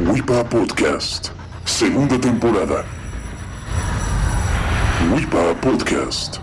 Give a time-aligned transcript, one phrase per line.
[0.00, 1.30] WIPA Podcast,
[1.64, 2.84] segunda temporada.
[5.12, 6.36] WIPA Podcast.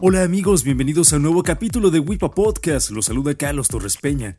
[0.00, 2.90] Hola amigos, bienvenidos a un nuevo capítulo de WIPA Podcast.
[2.92, 4.38] Los saluda Carlos Torres Peña.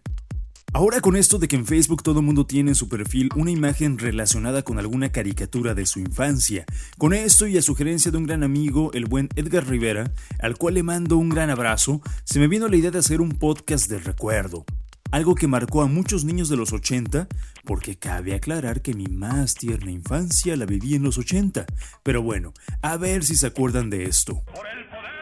[0.73, 3.99] Ahora con esto de que en Facebook todo mundo tiene en su perfil una imagen
[3.99, 6.65] relacionada con alguna caricatura de su infancia,
[6.97, 10.73] con esto y a sugerencia de un gran amigo, el buen Edgar Rivera, al cual
[10.73, 13.99] le mando un gran abrazo, se me vino la idea de hacer un podcast de
[13.99, 14.65] recuerdo.
[15.11, 17.27] Algo que marcó a muchos niños de los 80,
[17.65, 21.65] porque cabe aclarar que mi más tierna infancia la viví en los 80.
[22.01, 24.41] Pero bueno, a ver si se acuerdan de esto.
[24.45, 25.20] por el poder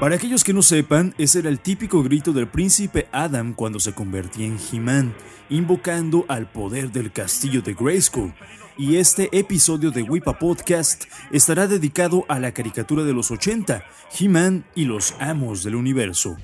[0.00, 3.94] Para aquellos que no sepan, ese era el típico grito del príncipe Adam cuando se
[3.94, 5.14] convertía en He-Man,
[5.48, 8.34] invocando al poder del castillo de Grayskull.
[8.76, 13.84] Y este episodio de Wipa Podcast estará dedicado a la caricatura de los 80,
[14.20, 16.36] He-Man y los amos del universo.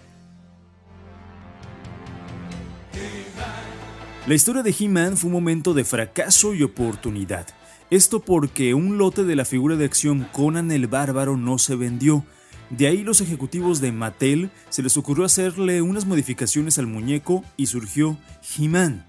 [4.27, 7.49] La historia de He-Man fue un momento de fracaso y oportunidad.
[7.91, 12.25] Esto porque un lote de la figura de acción Conan el Bárbaro no se vendió.
[12.73, 17.67] De ahí los ejecutivos de Mattel se les ocurrió hacerle unas modificaciones al muñeco y
[17.67, 18.17] surgió
[18.57, 19.05] He-Man.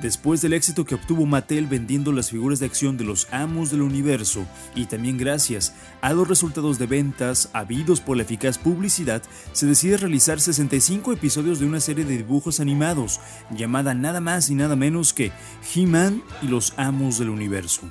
[0.00, 3.82] Después del éxito que obtuvo Mattel vendiendo las figuras de acción de los amos del
[3.82, 9.66] universo y también gracias a los resultados de ventas habidos por la eficaz publicidad, se
[9.66, 13.18] decide realizar 65 episodios de una serie de dibujos animados
[13.50, 15.32] llamada nada más y nada menos que
[15.74, 17.82] He-Man y los amos del universo.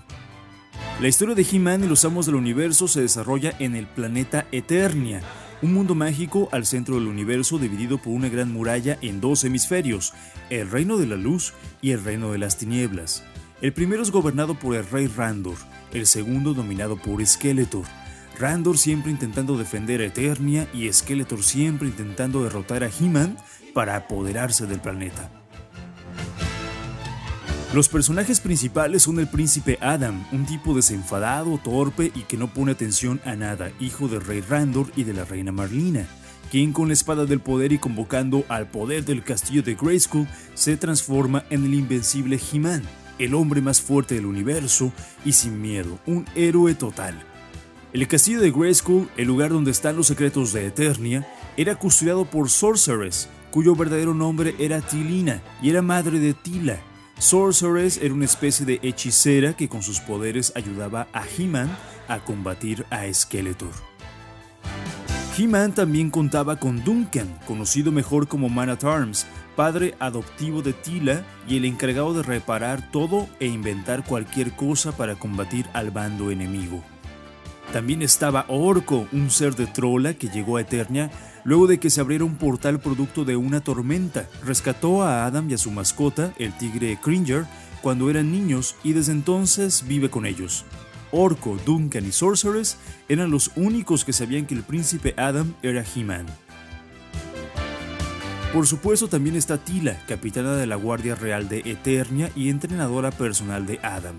[1.00, 5.22] La historia de He-Man y los amos del universo se desarrolla en el planeta Eternia,
[5.62, 10.16] un mundo mágico al centro del universo dividido por una gran muralla en dos hemisferios,
[10.50, 11.53] el reino de la luz
[11.84, 13.23] y el reino de las tinieblas.
[13.62, 15.58] El primero es gobernado por el rey Randor,
[15.94, 17.86] el segundo dominado por Skeletor.
[18.40, 23.38] Randor siempre intentando defender a Eternia y Skeletor siempre intentando derrotar a He-Man
[23.75, 25.29] para apoderarse del planeta.
[27.78, 32.72] Los personajes principales son el príncipe Adam, un tipo desenfadado, torpe y que no pone
[32.72, 36.08] atención a nada, hijo del rey Randor y de la reina Marlina,
[36.50, 40.76] quien con la espada del poder y convocando al poder del castillo de Grayskull se
[40.76, 42.82] transforma en el invencible He-Man,
[43.20, 44.92] el hombre más fuerte del universo
[45.24, 47.14] y sin miedo, un héroe total.
[47.94, 51.28] El castillo de Grayskull, el lugar donde están los secretos de Eternia,
[51.58, 56.80] era custodiado por Sorceress, cuyo verdadero nombre era Tilina y era madre de Tila,
[57.19, 61.75] Sorceress era una especie de hechicera que con sus poderes ayudaba a He-Man
[62.07, 63.72] a combatir a Skeletor.
[65.38, 71.23] He-Man también contaba con Duncan, conocido mejor como Man at Arms, padre adoptivo de Tila
[71.47, 76.84] y el encargado de reparar todo e inventar cualquier cosa para combatir al bando enemigo.
[77.73, 81.11] También estaba Orco, un ser de trola que llegó a Eternia
[81.44, 84.28] luego de que se abriera un portal producto de una tormenta.
[84.44, 87.45] Rescató a Adam y a su mascota, el tigre Cringer,
[87.81, 90.66] cuando eran niños y desde entonces vive con ellos.
[91.11, 96.25] Orco, Duncan y Sorceress eran los únicos que sabían que el príncipe Adam era He-Man.
[98.53, 103.66] Por supuesto también está Tila, capitana de la Guardia Real de Eternia y entrenadora personal
[103.66, 104.16] de Adam,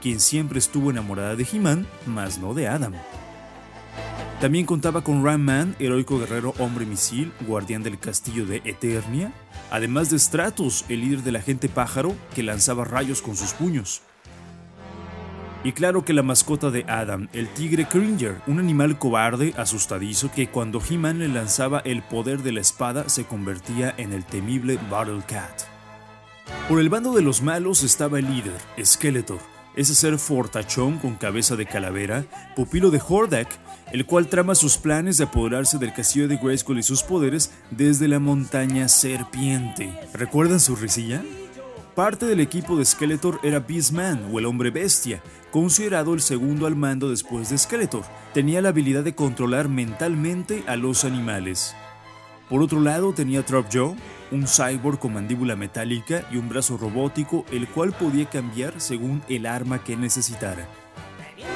[0.00, 2.94] quien siempre estuvo enamorada de He-Man, mas no de Adam.
[4.40, 9.32] También contaba con Ram Man, heroico guerrero hombre misil, guardián del castillo de Eternia,
[9.70, 14.02] además de Stratus, el líder de la gente pájaro, que lanzaba rayos con sus puños.
[15.64, 20.48] Y claro que la mascota de Adam, el tigre Cringer, un animal cobarde, asustadizo, que
[20.48, 25.22] cuando He-Man le lanzaba el poder de la espada se convertía en el temible Battle
[25.26, 25.62] Cat.
[26.68, 29.40] Por el bando de los malos estaba el líder, Skeletor,
[29.76, 32.24] ese ser fortachón con cabeza de calavera,
[32.56, 33.48] pupilo de Hordak,
[33.92, 38.08] el cual trama sus planes de apoderarse del castillo de Grayskull y sus poderes desde
[38.08, 39.92] la montaña serpiente.
[40.12, 41.22] ¿Recuerdan su risilla?
[41.94, 46.76] Parte del equipo de Skeletor era Beastman o el hombre bestia, considerado el segundo al
[46.76, 48.04] mando después de Skeletor.
[48.34, 51.74] Tenía la habilidad de controlar mentalmente a los animales.
[52.48, 53.96] Por otro lado tenía Trop Joe,
[54.30, 59.46] un cyborg con mandíbula metálica y un brazo robótico, el cual podía cambiar según el
[59.46, 60.68] arma que necesitara.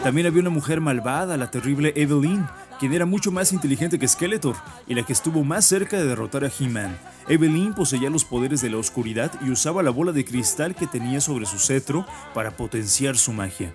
[0.02, 2.46] También había una mujer malvada, la terrible Evelyn,
[2.78, 4.56] quien era mucho más inteligente que Skeletor
[4.87, 6.96] y la que estuvo más cerca de derrotar a He-Man.
[7.28, 11.20] Evelyn poseía los poderes de la oscuridad y usaba la bola de cristal que tenía
[11.20, 13.75] sobre su cetro para potenciar su magia.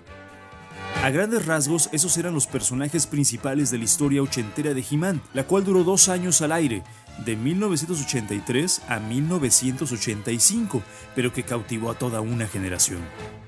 [1.06, 5.44] A grandes rasgos, esos eran los personajes principales de la historia ochentera de He-Man, la
[5.44, 6.82] cual duró dos años al aire,
[7.24, 10.82] de 1983 a 1985,
[11.14, 12.98] pero que cautivó a toda una generación.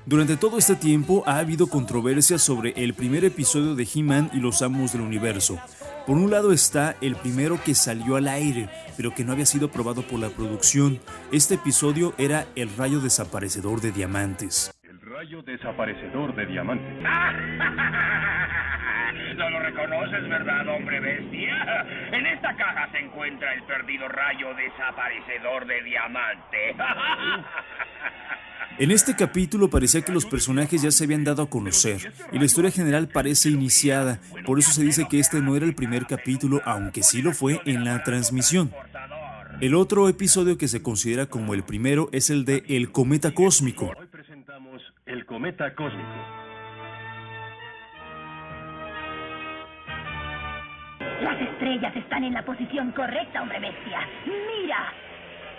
[0.05, 4.61] Durante todo este tiempo ha habido controversias sobre el primer episodio de He-Man y los
[4.61, 5.59] Amos del Universo.
[6.07, 9.69] Por un lado está el primero que salió al aire, pero que no había sido
[9.69, 11.01] probado por la producción.
[11.33, 14.71] Este episodio era El rayo desaparecedor de diamantes.
[15.19, 17.03] El rayo desaparecedor de diamantes.
[19.35, 21.85] No lo reconoces, ¿verdad, hombre bestia?
[22.11, 26.75] En esta caja se encuentra el perdido rayo desaparecedor de diamante.
[28.77, 32.45] En este capítulo parecía que los personajes ya se habían dado a conocer y la
[32.45, 36.61] historia general parece iniciada, por eso se dice que este no era el primer capítulo,
[36.63, 38.71] aunque sí lo fue en la transmisión.
[39.59, 43.91] El otro episodio que se considera como el primero es el de El Cometa Cósmico.
[45.49, 46.05] Cometa cósmico.
[51.23, 54.07] Las estrellas están en la posición correcta, hombre bestia.
[54.27, 54.93] ¡Mira!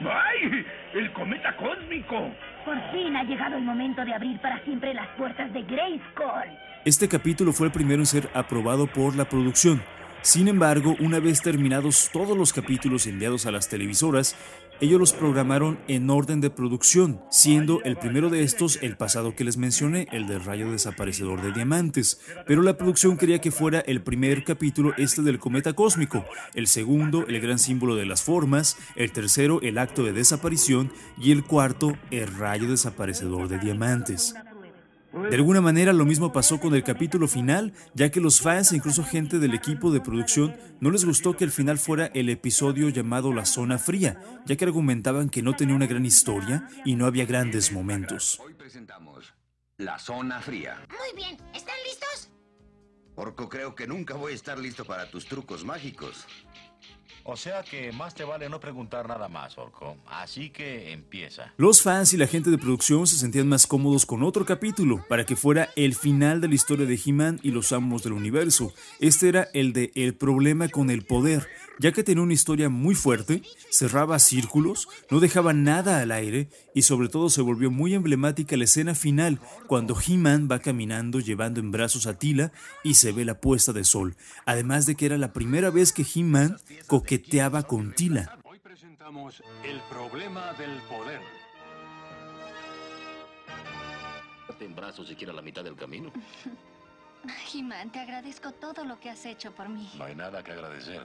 [0.00, 0.64] ¡Ay!
[0.94, 2.30] ¡El cometa cósmico!
[2.64, 6.56] Por fin ha llegado el momento de abrir para siempre las puertas de Grayskull.
[6.84, 9.82] Este capítulo fue el primero en ser aprobado por la producción.
[10.22, 14.36] Sin embargo, una vez terminados todos los capítulos enviados a las televisoras,
[14.80, 19.44] ellos los programaron en orden de producción, siendo el primero de estos el pasado que
[19.44, 22.20] les mencioné, el del rayo desaparecedor de diamantes.
[22.46, 26.24] Pero la producción quería que fuera el primer capítulo este del cometa cósmico,
[26.54, 31.32] el segundo el gran símbolo de las formas, el tercero el acto de desaparición y
[31.32, 34.34] el cuarto el rayo desaparecedor de diamantes.
[35.12, 38.76] De alguna manera lo mismo pasó con el capítulo final, ya que los fans e
[38.76, 42.88] incluso gente del equipo de producción no les gustó que el final fuera el episodio
[42.90, 47.06] llamado La Zona Fría, ya que argumentaban que no tenía una gran historia y no
[47.06, 48.38] había grandes momentos.
[48.38, 49.34] Hoy presentamos
[49.78, 50.76] La Zona Fría.
[50.88, 52.30] Muy bien, ¿están listos?
[53.16, 56.24] Orco, creo que nunca voy a estar listo para tus trucos mágicos.
[57.24, 59.96] O sea que más te vale no preguntar nada más, Orco.
[60.06, 61.52] Así que empieza.
[61.56, 65.24] Los fans y la gente de producción se sentían más cómodos con otro capítulo, para
[65.24, 68.72] que fuera el final de la historia de He-Man y los amos del universo.
[69.00, 71.46] Este era el de El problema con el poder,
[71.78, 76.82] ya que tenía una historia muy fuerte, cerraba círculos, no dejaba nada al aire y
[76.82, 81.70] sobre todo se volvió muy emblemática la escena final cuando He-Man va caminando llevando en
[81.70, 82.52] brazos a Tila
[82.84, 86.04] y se ve la puesta de sol, además de que era la primera vez que
[86.14, 86.58] He-Man
[87.10, 88.38] coqueteaba con Tila.
[88.44, 91.20] Hoy presentamos el problema del poder.
[94.60, 96.12] en brazos siquiera la mitad del camino.
[97.52, 99.90] He-Man, te agradezco todo lo que has hecho por mí.
[99.98, 101.02] No hay nada que agradecer.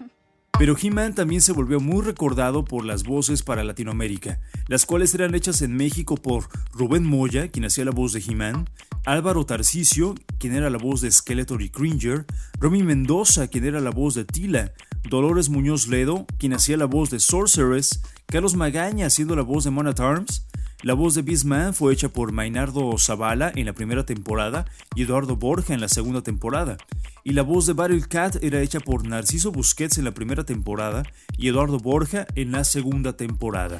[0.58, 5.36] Pero He-Man también se volvió muy recordado por las voces para Latinoamérica, las cuales eran
[5.36, 8.68] hechas en México por Rubén Moya, quien hacía la voz de He-Man,
[9.04, 12.24] Álvaro Tarcisio, quien era la voz de Skeletor y Cringer,
[12.58, 14.72] Romy Mendoza, quien era la voz de Tila,
[15.08, 19.70] Dolores Muñoz Ledo, quien hacía la voz de Sorceress, Carlos Magaña haciendo la voz de
[19.70, 20.46] Man at Arms,
[20.82, 25.36] la voz de Beastman fue hecha por Mainardo Zavala en la primera temporada y Eduardo
[25.36, 26.76] Borja en la segunda temporada.
[27.22, 31.04] Y la voz de Battle Cat era hecha por Narciso Busquets en la primera temporada
[31.38, 33.78] y Eduardo Borja en la segunda temporada.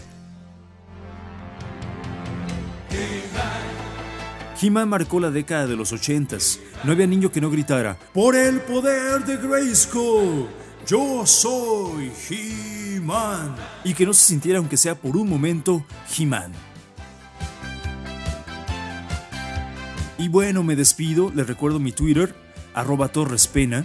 [4.63, 6.59] He-Man marcó la década de los 80s.
[6.85, 10.64] No había niño que no gritara: ¡Por el poder de Grayskull!
[10.87, 13.57] ¡Yo soy He-Man!
[13.85, 15.85] Y que no se sintiera, aunque sea por un momento,
[16.17, 16.53] He-Man.
[20.19, 22.35] Y bueno, me despido, les recuerdo mi Twitter,
[22.75, 23.85] arroba torrespena.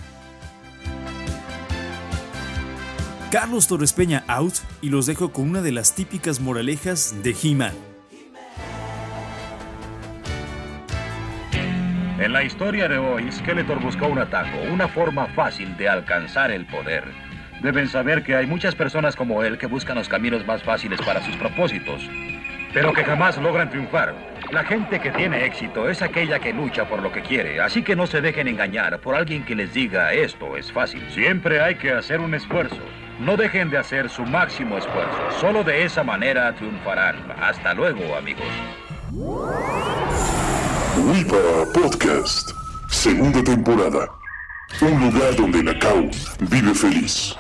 [3.31, 7.88] Carlos Torres Peña out y los dejo con una de las típicas moralejas de He-Man.
[12.29, 16.63] En la historia de hoy, Skeletor buscó un atajo, una forma fácil de alcanzar el
[16.67, 17.03] poder.
[17.63, 21.24] Deben saber que hay muchas personas como él que buscan los caminos más fáciles para
[21.24, 22.07] sus propósitos,
[22.71, 24.13] pero que jamás logran triunfar.
[24.51, 27.95] La gente que tiene éxito es aquella que lucha por lo que quiere, así que
[27.95, 31.01] no se dejen engañar por alguien que les diga esto es fácil.
[31.09, 32.77] Siempre hay que hacer un esfuerzo.
[33.19, 35.31] No dejen de hacer su máximo esfuerzo.
[35.41, 37.15] Solo de esa manera triunfarán.
[37.41, 38.45] Hasta luego, amigos.
[40.99, 42.51] Wipa Podcast,
[42.89, 44.09] segunda temporada.
[44.81, 46.09] Un lugar donde Nakao
[46.41, 47.35] vive feliz.